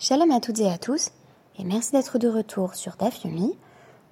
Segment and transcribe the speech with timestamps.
[0.00, 1.10] Shalom à toutes et à tous,
[1.56, 3.56] et merci d'être de retour sur DAF Yomi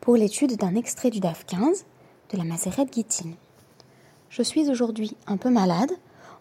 [0.01, 1.85] pour l'étude d'un extrait du DAF 15
[2.33, 3.33] de la Maseret Gittin.
[4.31, 5.91] Je suis aujourd'hui un peu malade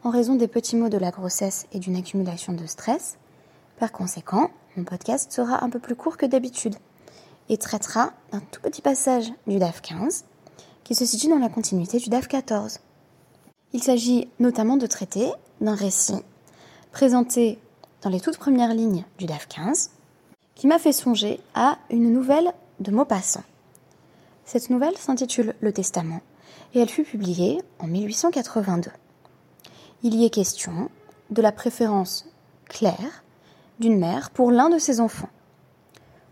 [0.03, 3.17] en raison des petits maux de la grossesse et d'une accumulation de stress.
[3.79, 6.75] Par conséquent, mon podcast sera un peu plus court que d'habitude
[7.49, 10.23] et traitera d'un tout petit passage du DAF 15
[10.83, 12.79] qui se situe dans la continuité du DAF 14.
[13.73, 15.31] Il s'agit notamment de traiter
[15.61, 16.21] d'un récit
[16.91, 17.57] présenté
[18.01, 19.91] dans les toutes premières lignes du DAF 15
[20.55, 23.43] qui m'a fait songer à une nouvelle de Maupassant.
[24.45, 26.21] Cette nouvelle s'intitule Le Testament
[26.73, 28.91] et elle fut publiée en 1882.
[30.03, 30.89] Il y est question
[31.29, 32.25] de la préférence
[32.65, 33.23] claire
[33.79, 35.29] d'une mère pour l'un de ses enfants.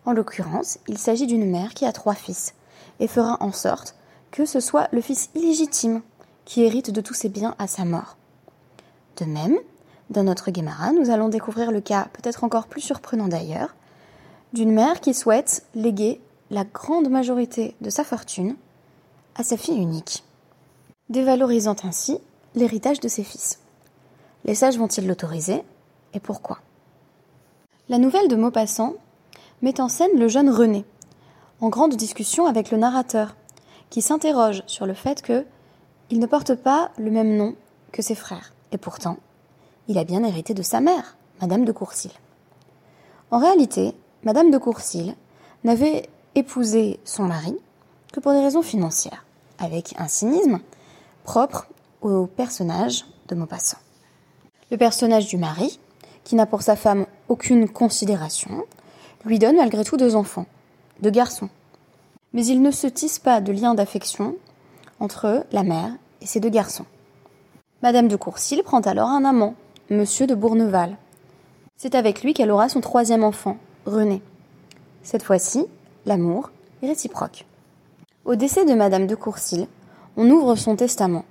[0.05, 2.55] En l'occurrence, il s'agit d'une mère qui a trois fils
[2.99, 3.95] et fera en sorte
[4.31, 6.01] que ce soit le fils illégitime
[6.45, 8.17] qui hérite de tous ses biens à sa mort.
[9.17, 9.57] De même,
[10.09, 13.75] dans notre Guémara, nous allons découvrir le cas, peut-être encore plus surprenant d'ailleurs,
[14.53, 18.55] d'une mère qui souhaite léguer la grande majorité de sa fortune
[19.35, 20.23] à sa fille unique,
[21.09, 22.19] dévalorisant ainsi
[22.55, 23.59] l'héritage de ses fils.
[24.45, 25.63] Les sages vont-ils l'autoriser
[26.13, 26.59] et pourquoi?
[27.87, 28.95] La nouvelle de Maupassant
[29.61, 30.85] met en scène le jeune René,
[31.61, 33.35] en grande discussion avec le narrateur,
[33.89, 35.45] qui s'interroge sur le fait que
[36.09, 37.55] il ne porte pas le même nom
[37.91, 38.53] que ses frères.
[38.71, 39.17] Et pourtant,
[39.89, 42.11] il a bien hérité de sa mère, Madame de Courcil.
[43.31, 45.15] En réalité, Madame de Courcil
[45.63, 47.57] n'avait épousé son mari
[48.13, 49.25] que pour des raisons financières,
[49.57, 50.59] avec un cynisme
[51.23, 51.67] propre
[52.01, 53.79] au personnage de Maupassant.
[54.69, 55.79] Le personnage du mari,
[56.23, 58.65] qui n'a pour sa femme aucune considération,
[59.25, 60.45] lui donne malgré tout deux enfants,
[61.01, 61.49] deux garçons.
[62.33, 64.35] Mais il ne se tisse pas de lien d'affection
[64.99, 66.85] entre la mère et ses deux garçons.
[67.81, 69.55] Madame de Courcil prend alors un amant,
[69.91, 70.97] Monsieur de Bourneval.
[71.75, 74.21] C'est avec lui qu'elle aura son troisième enfant, René.
[75.01, 75.65] Cette fois-ci,
[76.05, 76.51] l'amour
[76.83, 77.47] est réciproque.
[78.23, 79.65] Au décès de Madame de Courcil,
[80.15, 81.25] on ouvre son testament.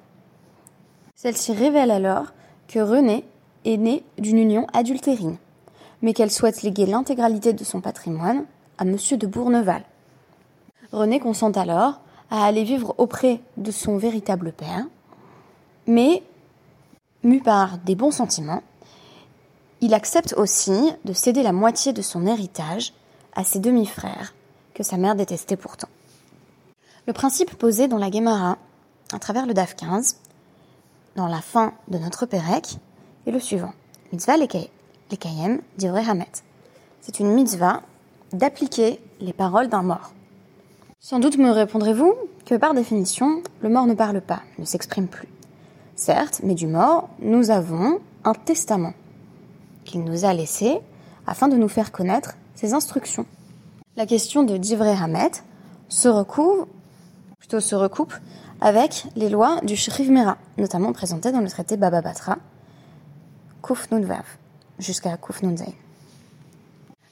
[1.15, 2.33] Celle-ci révèle alors
[2.67, 3.25] que René
[3.65, 5.37] est né d'une union adultérine,
[6.03, 8.45] mais qu'elle souhaite léguer l'intégralité de son patrimoine
[8.77, 9.85] à Monsieur de Bourneval.
[10.91, 14.85] René consent alors à aller vivre auprès de son véritable père,
[15.87, 16.25] mais,
[17.23, 18.63] mu par des bons sentiments,
[19.81, 22.93] il accepte aussi de céder la moitié de son héritage
[23.35, 24.35] à ses demi-frères,
[24.75, 25.89] que sa mère détestait pourtant.
[27.07, 28.59] Le principe posé dans la Guémara,
[29.13, 30.17] à travers le DAF 15,
[31.17, 32.77] dans la fin de notre Pérec,
[33.27, 33.73] est le suivant.
[34.13, 36.27] Mitzvah lekayem divrei hamet.
[37.01, 37.83] C'est une mitzvah
[38.33, 40.13] d'appliquer les paroles d'un mort.
[41.01, 42.15] Sans doute me répondrez-vous
[42.45, 45.29] que par définition, le mort ne parle pas, ne s'exprime plus.
[45.99, 48.95] Certes, mais du mort, nous avons un testament
[49.85, 50.79] qu'il nous a laissé
[51.27, 53.27] afin de nous faire connaître ses instructions.
[53.97, 55.33] La question de Divrei Hamet
[55.89, 56.69] se recouvre,
[57.41, 58.15] plutôt se recoupe
[58.61, 62.37] avec les lois du Shriv Mera, notamment présentées dans le traité Baba Batra,
[64.79, 65.43] jusqu'à Kuf.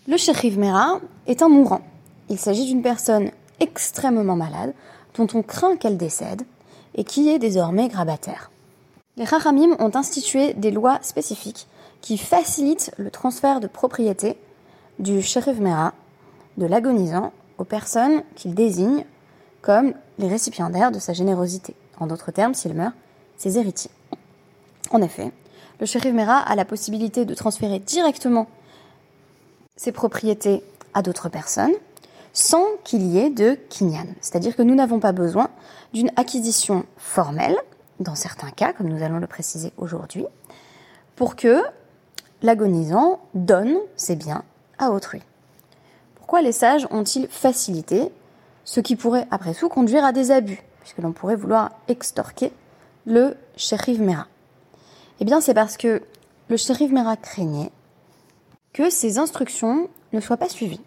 [0.07, 1.81] Le Shriv Mera est un mourant.
[2.29, 4.75] Il s'agit d'une personne extrêmement malade,
[5.17, 6.43] dont on craint qu'elle décède,
[6.95, 8.53] et qui est désormais grabataire.
[9.19, 11.69] Les Chachamim ont institué des lois spécifiques
[12.03, 14.37] qui facilitent le transfert de propriété
[14.99, 15.94] du shérif Mera,
[16.59, 19.06] de l'agonisant, aux personnes qu'il désigne
[19.62, 21.75] comme les récipiendaires de sa générosité.
[21.99, 22.94] En d'autres termes, s'il meurt,
[23.38, 23.91] ses héritiers.
[24.91, 25.33] En effet,
[25.81, 28.47] le shérif Mera a la possibilité de transférer directement
[29.77, 30.62] ses propriétés
[30.93, 31.75] à d'autres personnes,
[32.34, 34.09] sans qu'il y ait de kinyan.
[34.21, 35.48] C'est-à-dire que nous n'avons pas besoin
[35.94, 37.56] d'une acquisition formelle,
[38.01, 40.27] dans certains cas, comme nous allons le préciser aujourd'hui,
[41.15, 41.62] pour que
[42.43, 44.45] l'agonisant donne ses biens
[44.79, 45.23] à autrui.
[46.15, 48.11] Pourquoi les sages ont-ils facilité
[48.65, 52.53] ce qui pourrait, après tout, conduire à des abus, puisque l'on pourrait vouloir extorquer
[53.07, 54.27] le shérif Mera
[55.21, 56.03] Eh bien, c'est parce que
[56.49, 57.71] le shérif Mera craignait
[58.73, 60.81] que ses instructions ne soient pas suivies.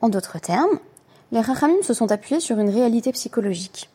[0.00, 0.80] En d'autres termes,
[1.30, 3.90] les Rachamim se sont appuyés sur une réalité psychologique,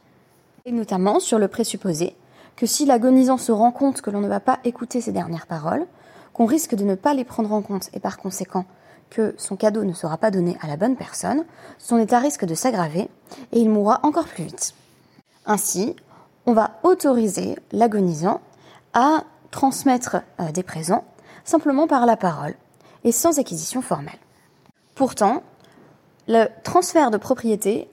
[0.65, 2.15] et notamment sur le présupposé
[2.55, 5.85] que si l'agonisant se rend compte que l'on ne va pas écouter ses dernières paroles,
[6.33, 8.65] qu'on risque de ne pas les prendre en compte et par conséquent
[9.11, 11.45] que son cadeau ne sera pas donné à la bonne personne,
[11.77, 13.09] son état risque de s'aggraver
[13.51, 14.73] et il mourra encore plus vite.
[15.45, 15.95] Ainsi,
[16.47, 18.41] on va autoriser l'agonisant
[18.93, 21.05] à transmettre euh, des présents
[21.43, 22.55] simplement par la parole
[23.03, 24.17] et sans acquisition formelle.
[24.95, 25.43] Pourtant,
[26.27, 27.87] le transfert de propriété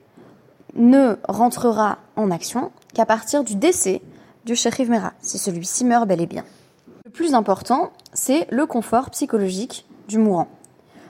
[0.74, 4.02] ne rentrera en action qu'à partir du décès
[4.44, 6.44] du shérif Mera, si celui-ci meurt bel et bien.
[7.04, 10.48] Le plus important, c'est le confort psychologique du mourant.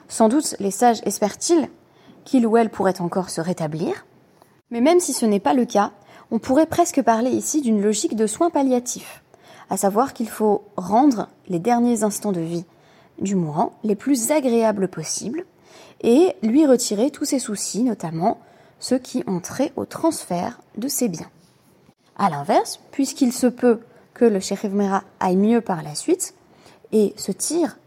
[0.07, 1.69] Sans doute les sages espèrent-ils
[2.25, 4.05] qu'il ou elle pourrait encore se rétablir,
[4.69, 5.91] mais même si ce n'est pas le cas,
[6.31, 9.23] on pourrait presque parler ici d'une logique de soins palliatifs,
[9.69, 12.65] à savoir qu'il faut rendre les derniers instants de vie
[13.21, 15.45] du mourant les plus agréables possibles
[16.01, 18.39] et lui retirer tous ses soucis, notamment
[18.83, 21.29] ceux qui ont trait au transfert de ses biens.
[22.17, 23.79] A l'inverse, puisqu'il se peut
[24.13, 26.35] que le shérif Mera aille mieux par la suite
[26.91, 27.77] et se tire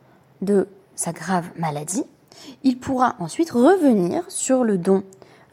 [0.40, 2.04] de sa grave maladie,
[2.64, 5.04] il pourra ensuite revenir sur le don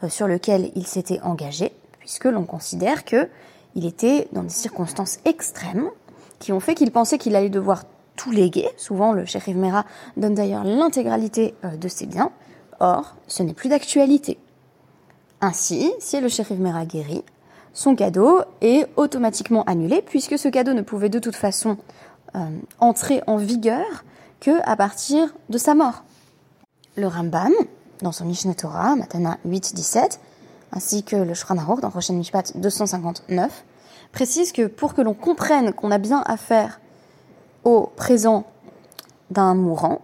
[0.02, 3.28] euh, sur lequel il s'était engagé, puisque l'on considère que
[3.74, 5.90] il était dans des circonstances extrêmes
[6.38, 7.84] qui ont fait qu'il pensait qu'il allait devoir
[8.16, 8.70] tout léguer.
[8.78, 9.84] Souvent, le shérif Mera
[10.16, 12.32] donne d'ailleurs l'intégralité euh, de ses biens.
[12.80, 14.38] Or, ce n'est plus d'actualité.
[15.44, 17.22] Ainsi, si le shérif Mera guérit,
[17.74, 21.76] son cadeau est automatiquement annulé puisque ce cadeau ne pouvait de toute façon
[22.34, 22.38] euh,
[22.80, 23.84] entrer en vigueur
[24.40, 26.02] que à partir de sa mort.
[26.96, 27.52] Le Rambam,
[28.00, 30.18] dans son Mishneh Torah, Matana 8-17,
[30.72, 33.64] ainsi que le Shulchan dans Rosh Mishpat 259,
[34.12, 36.80] précise que pour que l'on comprenne qu'on a bien affaire
[37.64, 38.46] au présent
[39.30, 40.00] d'un mourant,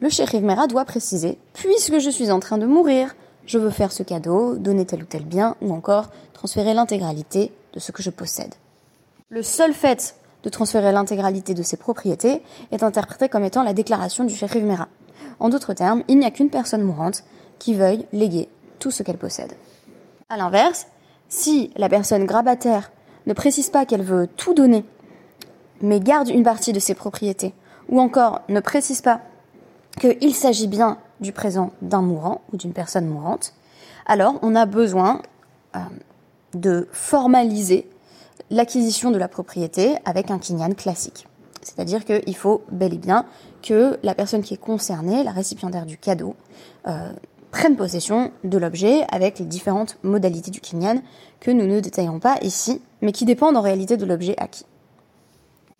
[0.00, 3.14] le shérif Mera doit préciser, puisque je suis en train de mourir,
[3.46, 7.80] je veux faire ce cadeau, donner tel ou tel bien, ou encore transférer l'intégralité de
[7.80, 8.54] ce que je possède.
[9.30, 14.24] Le seul fait de transférer l'intégralité de ses propriétés est interprété comme étant la déclaration
[14.24, 14.88] du shérif Mera.
[15.40, 17.24] En d'autres termes, il n'y a qu'une personne mourante
[17.58, 18.48] qui veuille léguer
[18.78, 19.52] tout ce qu'elle possède.
[20.28, 20.86] A l'inverse,
[21.28, 22.90] si la personne grabataire
[23.26, 24.84] ne précise pas qu'elle veut tout donner,
[25.80, 27.54] mais garde une partie de ses propriétés,
[27.88, 29.20] ou encore ne précise pas
[30.00, 33.54] qu'il s'agit bien du présent d'un mourant ou d'une personne mourante,
[34.06, 35.22] alors on a besoin
[35.76, 35.80] euh,
[36.54, 37.88] de formaliser
[38.50, 41.26] l'acquisition de la propriété avec un kinyan classique.
[41.62, 43.24] C'est-à-dire qu'il faut bel et bien
[43.62, 46.34] que la personne qui est concernée, la récipiendaire du cadeau,
[46.88, 47.12] euh,
[47.52, 51.00] prenne possession de l'objet avec les différentes modalités du kinyan
[51.38, 54.64] que nous ne détaillons pas ici, mais qui dépendent en réalité de l'objet acquis.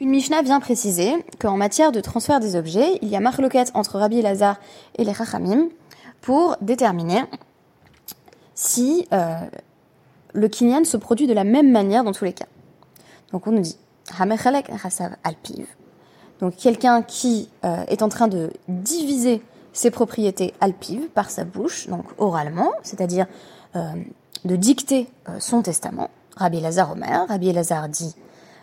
[0.02, 4.00] Une Mishnah vient préciser qu'en matière de transfert des objets, il y a marloquette entre
[4.00, 4.56] Rabbi Lazar
[4.96, 5.68] et les Chachamim
[6.20, 7.22] pour déterminer
[8.56, 9.36] si euh,
[10.32, 12.48] le kinyan se produit de la même manière dans tous les cas.
[13.30, 13.78] Donc on nous dit
[14.18, 14.72] Hamechalek
[15.22, 15.68] alpiv.
[16.40, 19.40] Donc quelqu'un qui euh, est en train de diviser
[19.72, 23.26] ses propriétés alpives par sa bouche, donc oralement, c'est-à-dire
[23.76, 23.92] euh,
[24.44, 25.06] de dicter
[25.38, 26.10] son testament.
[26.36, 28.16] Rabbi Lazar Omer, Rabbi Lazar dit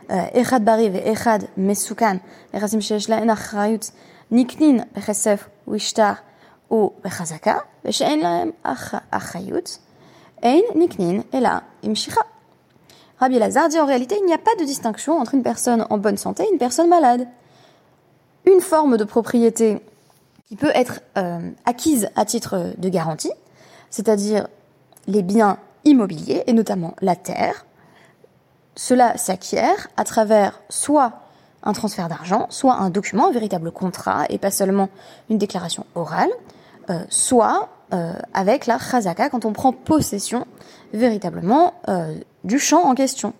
[0.08, 2.20] Echad bari echad mesukan,
[2.52, 3.92] echazim shesh laen achrayut,
[4.30, 6.22] niknin bechesef ou ishtar
[6.70, 8.50] ou bechazaka, ושאין להם
[9.10, 9.78] אחריות,
[10.42, 12.20] ein niknin ela imshicha.
[13.18, 15.98] Rabbi Lazar dit en réalité il n'y a pas de distinction entre une personne en
[15.98, 17.26] bonne santé et une personne malade.
[18.46, 19.80] Une forme de propriété
[20.48, 23.32] qui peut être euh, acquise à titre de garantie,
[23.88, 24.48] c'est-à-dire
[25.06, 27.64] les biens immobiliers et notamment la terre.
[28.81, 31.11] cela s'acquiert à travers soit
[31.63, 34.87] un transfert d'argent, soit un document, un véritable contrat et pas seulement
[35.29, 36.29] une déclaration orale,
[36.89, 40.47] euh, soit euh, avec la chazaka quand on prend possession
[40.93, 41.73] véritablement
[42.45, 43.33] du champ en question.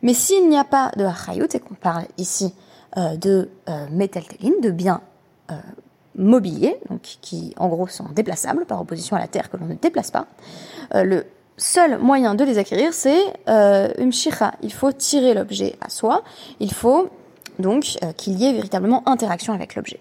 [0.00, 2.54] Mais s'il n'y a pas de achayut et qu'on parle ici
[2.96, 3.50] de
[3.90, 5.02] metaltelin, de biens
[6.14, 10.10] mobiliers, qui en gros sont déplaçables par opposition à la terre que l'on ne déplace
[10.10, 10.26] pas.
[10.94, 11.26] Euh, le
[11.60, 14.12] seul moyen de les acquérir, c'est euh, une.
[14.62, 16.22] Il faut tirer l'objet à soi.
[16.58, 17.10] Il faut
[17.58, 20.00] donc euh, qu'il y ait véritablement interaction avec l'objet.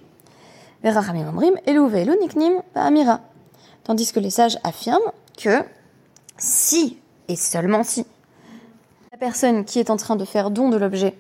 [3.84, 5.64] Tandis que les sages affirment que
[6.38, 8.06] si, et seulement si,
[9.12, 11.16] la personne qui est en train de faire don de l'objet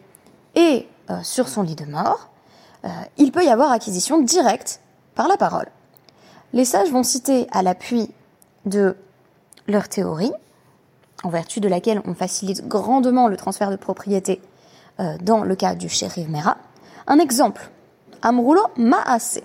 [0.55, 0.87] est
[1.23, 2.29] sur son lit de mort,
[3.17, 4.79] il peut y avoir acquisition directe
[5.15, 5.67] par la parole.
[6.53, 8.11] Les sages vont citer à l'appui
[8.65, 8.95] de
[9.69, 10.31] leur théorie,
[11.23, 14.41] en vertu de laquelle on facilite grandement le transfert de propriété
[14.99, 16.57] euh, dans le cas du shérif Mera,
[17.07, 17.69] un exemple.
[18.21, 19.41] Amroulo Ma'ase.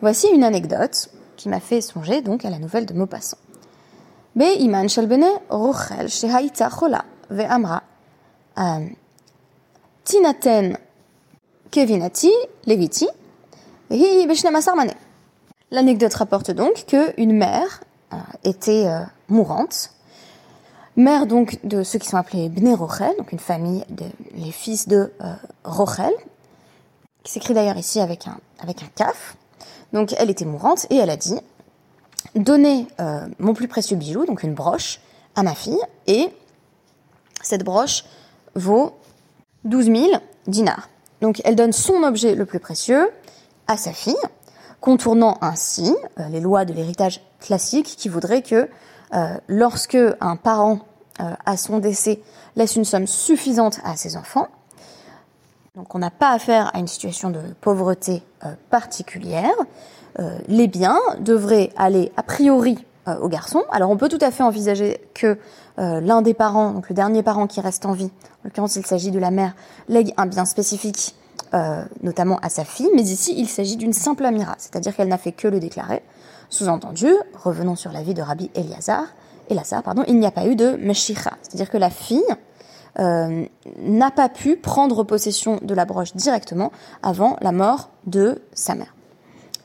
[0.00, 3.38] Voici une anecdote qui m'a fait songer donc à la nouvelle de Maupassant.
[5.50, 6.10] Rochel
[8.56, 8.88] euh,
[10.04, 10.78] tinaten
[11.70, 12.32] kevinati
[12.66, 13.08] leviti
[15.70, 17.80] L'anecdote rapporte donc qu'une mère
[18.12, 18.86] euh, était
[19.28, 19.90] mourante,
[20.96, 24.04] mère donc de ceux qui sont appelés Bnei Rochel, donc une famille de
[24.34, 26.12] les fils de euh, Rochel,
[27.22, 28.84] qui s'écrit d'ailleurs ici avec un avec.
[29.92, 31.38] Donc elle était mourante et elle a dit
[32.34, 32.86] donnez
[33.38, 35.00] mon plus précieux bijou, donc une broche,
[35.34, 36.30] à ma fille et
[37.42, 38.04] cette broche
[38.54, 38.94] vaut
[39.64, 39.96] 12 000
[40.46, 40.88] dinars.
[41.20, 43.10] Donc elle donne son objet le plus précieux
[43.66, 44.14] à sa fille,
[44.80, 48.68] contournant ainsi euh, les lois de l'héritage classique qui voudraient que euh,
[49.48, 50.80] lorsque un parent
[51.18, 52.20] à son décès
[52.56, 54.48] laisse une somme suffisante à ses enfants,
[55.76, 58.22] donc on n'a pas affaire à une situation de pauvreté
[58.70, 59.54] particulière,
[60.48, 63.64] les biens devraient aller a priori euh, au garçon.
[63.70, 65.36] Alors on peut tout à fait envisager que
[65.78, 68.86] euh, l'un des parents, donc le dernier parent qui reste en vie, en l'occurrence il
[68.86, 69.54] s'agit de la mère,
[69.88, 71.14] lègue un bien spécifique,
[71.52, 75.18] euh, notamment à sa fille, mais ici il s'agit d'une simple amira, c'est-à-dire qu'elle n'a
[75.18, 76.02] fait que le déclarer.
[76.54, 77.08] Sous-entendu,
[77.42, 79.06] revenons sur la vie de Rabbi Eliazar,
[79.50, 82.22] Elazar, il n'y a pas eu de meshicha, c'est-à-dire que la fille
[82.96, 86.70] n'a pas pu prendre possession de la broche directement
[87.02, 88.94] avant la mort de sa mère.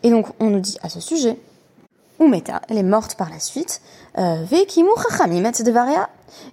[0.01, 1.38] Et donc on nous dit à ce sujet
[2.19, 3.81] Umeta, elle est morte par la suite.
[4.17, 4.43] Euh,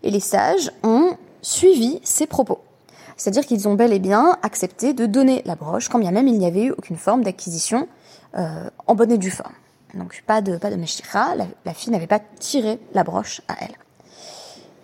[0.02, 2.58] et les sages ont suivi ses propos.
[3.16, 6.38] C'est-à-dire qu'ils ont bel et bien accepté de donner la broche, quand bien même il
[6.38, 7.88] n'y avait eu aucune forme d'acquisition
[8.36, 9.54] euh, en bonne et due forme.
[9.96, 11.34] Donc pas de pas de meshira,
[11.64, 13.74] la, fille n'avait pas tiré la broche à elle.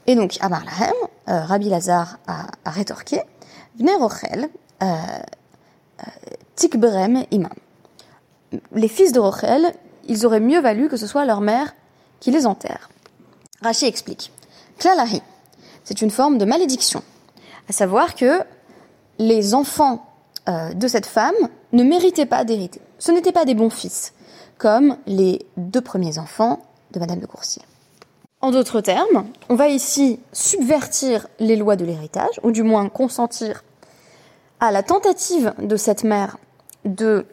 [0.06, 0.94] Et donc Amar Lahem,
[1.28, 3.20] euh, Rabbi Lazar a, rétorqué,
[3.78, 4.48] Vne Rochel,
[6.56, 7.52] Tikberem Imam.
[8.72, 9.74] Les fils de Rochel,
[10.08, 11.74] ils auraient mieux valu que ce soit leur mère
[12.20, 12.90] qui les enterre.
[13.62, 14.32] Rachi explique.
[14.78, 15.22] Klalahi,
[15.84, 17.02] c'est une forme de malédiction.
[17.68, 18.42] À savoir que
[19.18, 20.06] les enfants
[20.48, 21.34] euh, de cette femme
[21.72, 22.80] ne méritaient pas d'hériter.
[22.98, 24.12] Ce n'étaient pas des bons fils,
[24.62, 26.60] comme les deux premiers enfants
[26.92, 27.64] de Madame de Courcils.
[28.40, 33.64] En d'autres termes, on va ici subvertir les lois de l'héritage, ou du moins consentir
[34.60, 36.38] à la tentative de cette mère
[36.84, 37.26] de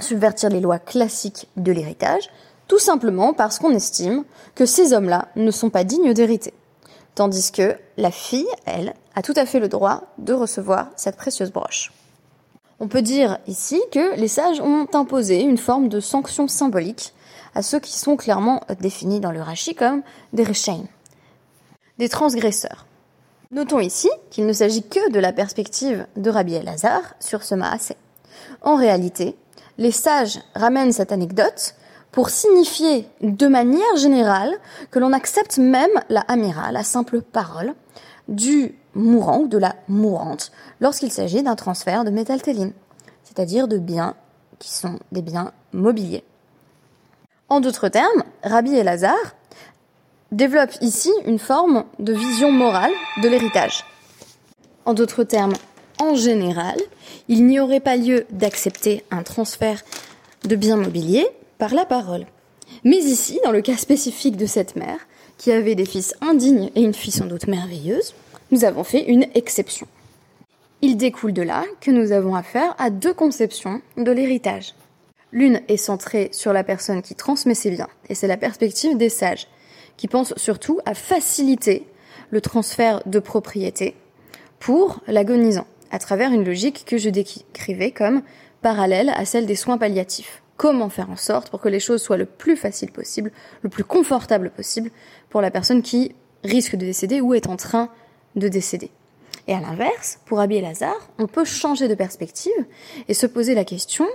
[0.00, 2.30] subvertir les lois classiques de l'héritage,
[2.66, 4.24] tout simplement parce qu'on estime
[4.56, 6.52] que ces hommes-là ne sont pas dignes d'hériter.
[7.14, 11.52] Tandis que la fille, elle, a tout à fait le droit de recevoir cette précieuse
[11.52, 11.92] broche.
[12.78, 17.14] On peut dire ici que les sages ont imposé une forme de sanction symbolique
[17.54, 20.02] à ceux qui sont clairement définis dans le Rashi comme
[20.34, 20.84] des Reshaim,
[21.98, 22.86] des transgresseurs.
[23.50, 27.96] Notons ici qu'il ne s'agit que de la perspective de Rabbi Elazar sur ce Maasé.
[28.60, 29.36] En réalité,
[29.78, 31.76] les sages ramènent cette anecdote
[32.12, 34.54] pour signifier de manière générale
[34.90, 37.74] que l'on accepte même la amira, la simple parole,
[38.28, 40.50] du mourant ou de la mourante
[40.80, 42.72] lorsqu'il s'agit d'un transfert de métaltéline,
[43.22, 44.14] c'est-à-dire de biens
[44.58, 46.24] qui sont des biens mobiliers.
[47.48, 49.14] En d'autres termes, Rabbi Elazar
[50.32, 53.84] développe ici une forme de vision morale de l'héritage.
[54.84, 55.54] En d'autres termes,
[56.00, 56.76] en général,
[57.28, 59.82] il n'y aurait pas lieu d'accepter un transfert
[60.44, 62.26] de biens mobiliers par la parole.
[62.84, 64.98] Mais ici, dans le cas spécifique de cette mère,
[65.38, 68.14] qui avait des fils indignes et une fille sans doute merveilleuse,
[68.50, 69.86] nous avons fait une exception.
[70.82, 74.74] Il découle de là que nous avons affaire à deux conceptions de l'héritage.
[75.32, 79.08] L'une est centrée sur la personne qui transmet ses biens, et c'est la perspective des
[79.08, 79.48] sages,
[79.96, 81.86] qui pensent surtout à faciliter
[82.30, 83.94] le transfert de propriété
[84.58, 88.22] pour l'agonisant à travers une logique que je décrivais comme
[88.62, 90.42] parallèle à celle des soins palliatifs.
[90.56, 93.30] Comment faire en sorte pour que les choses soient le plus facile possible,
[93.62, 94.90] le plus confortable possible
[95.28, 97.90] pour la personne qui risque de décéder ou est en train
[98.36, 98.90] de décéder.
[99.48, 102.52] Et à l'inverse, pour Abi et Lazare, on peut changer de perspective
[103.08, 104.06] et se poser la question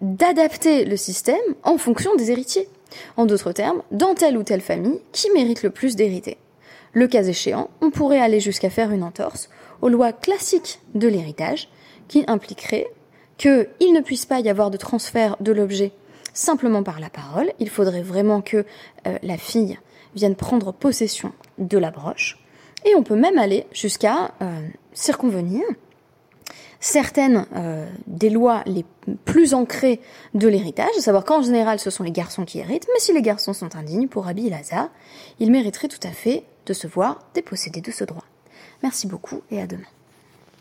[0.00, 2.68] d'adapter le système en fonction des héritiers.
[3.16, 6.38] En d'autres termes, dans telle ou telle famille, qui mérite le plus d'hériter?
[6.92, 9.50] Le cas échéant, on pourrait aller jusqu'à faire une entorse
[9.82, 11.68] aux lois classiques de l'héritage
[12.08, 12.88] qui impliqueraient
[13.36, 15.92] qu'il ne puisse pas y avoir de transfert de l'objet
[16.32, 17.52] simplement par la parole.
[17.58, 18.64] Il faudrait vraiment que
[19.06, 19.78] euh, la fille
[20.14, 22.38] vienne prendre possession de la broche.
[22.84, 25.62] Et on peut même aller jusqu'à euh, circonvenir
[26.80, 28.84] certaines euh, des lois les
[29.24, 30.00] plus ancrées
[30.34, 33.22] de l'héritage, à savoir qu'en général ce sont les garçons qui héritent, mais si les
[33.22, 34.90] garçons sont indignes pour et Lazare,
[35.40, 38.24] ils mériteraient tout à fait de se voir dépossédés de ce droit.
[38.82, 39.97] Merci beaucoup et à demain.